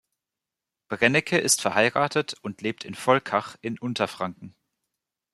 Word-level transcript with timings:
Brennecke 0.87 1.37
ist 1.37 1.61
verheiratet 1.61 2.33
und 2.41 2.63
lebt 2.63 2.85
in 2.85 2.95
Volkach 2.95 3.55
in 3.61 3.77
Unterfranken. 3.77 4.55